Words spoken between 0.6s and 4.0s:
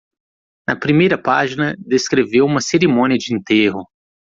Na primeira página descreveu uma cerimônia de enterro.